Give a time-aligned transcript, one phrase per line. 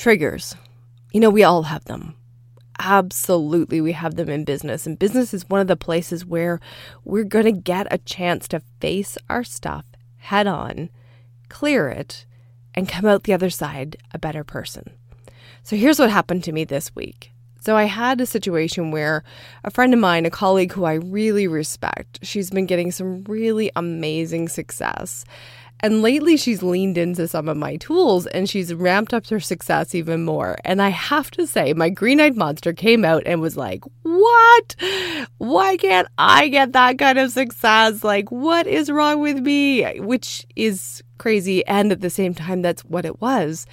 [0.00, 0.56] Triggers.
[1.12, 2.14] You know, we all have them.
[2.78, 4.86] Absolutely, we have them in business.
[4.86, 6.58] And business is one of the places where
[7.04, 9.84] we're going to get a chance to face our stuff
[10.16, 10.88] head on,
[11.50, 12.24] clear it,
[12.74, 14.90] and come out the other side a better person.
[15.62, 17.29] So here's what happened to me this week.
[17.60, 19.22] So I had a situation where
[19.64, 23.70] a friend of mine, a colleague who I really respect, she's been getting some really
[23.76, 25.24] amazing success.
[25.82, 29.94] And lately, she's leaned into some of my tools and she's ramped up her success
[29.94, 30.56] even more.
[30.64, 34.76] And I have to say, my green eyed monster came out and was like, What?
[35.38, 38.04] Why can't I get that kind of success?
[38.04, 40.00] Like, what is wrong with me?
[40.00, 41.66] Which is crazy.
[41.66, 43.66] And at the same time, that's what it was.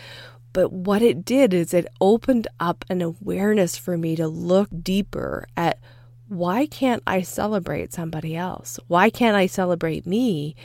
[0.58, 5.46] But what it did is it opened up an awareness for me to look deeper
[5.56, 5.78] at
[6.30, 8.80] why can't I celebrate somebody else?
[8.88, 10.56] Why can't I celebrate me?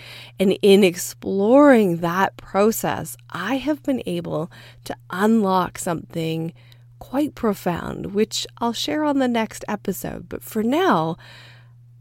[0.40, 4.50] And in exploring that process, I have been able
[4.84, 6.54] to unlock something
[6.98, 10.26] quite profound, which I'll share on the next episode.
[10.26, 11.18] But for now,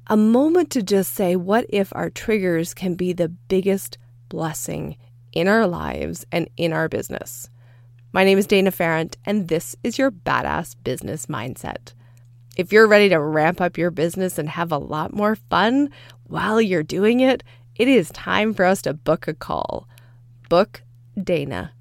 [0.08, 3.98] a moment to just say, what if our triggers can be the biggest
[4.30, 4.96] blessing
[5.34, 7.50] in our lives and in our business?
[8.14, 11.94] My name is Dana Ferrant, and this is your Badass Business Mindset.
[12.58, 15.90] If you're ready to ramp up your business and have a lot more fun
[16.26, 17.42] while you're doing it,
[17.78, 19.88] it is time for us to book a call.
[20.50, 21.72] Bookdana.in.